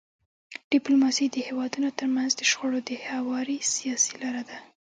[0.71, 4.57] ډيپلوماسي د هیوادونو ترمنځ د شخړو د هواري سیاسي لار ده.